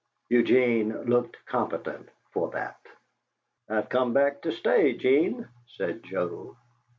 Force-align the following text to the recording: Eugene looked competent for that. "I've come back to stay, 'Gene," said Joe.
Eugene 0.29 1.03
looked 1.05 1.37
competent 1.45 2.09
for 2.31 2.49
that. 2.49 2.75
"I've 3.69 3.87
come 3.89 4.13
back 4.13 4.41
to 4.41 4.51
stay, 4.51 4.93
'Gene," 4.93 5.47
said 5.67 6.01
Joe. 6.01 6.57